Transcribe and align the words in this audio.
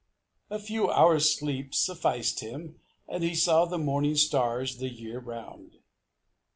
A 0.49 0.57
few 0.57 0.89
hours' 0.89 1.31
sleep 1.37 1.75
sufficed 1.75 2.39
him, 2.39 2.79
and 3.07 3.23
he 3.23 3.35
saw 3.35 3.65
the 3.65 3.77
morning 3.77 4.15
stars 4.15 4.77
the 4.77 4.89
year 4.89 5.19
round. 5.19 5.77